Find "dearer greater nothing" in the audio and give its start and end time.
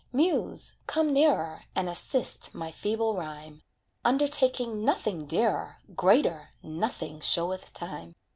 5.27-7.19